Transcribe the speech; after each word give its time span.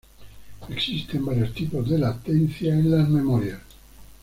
Existen 0.67 1.23
varios 1.23 1.53
tipos 1.53 1.87
de 1.87 1.99
latencia 1.99 2.73
en 2.73 2.89
las 2.89 3.07
memorias. 3.07 3.59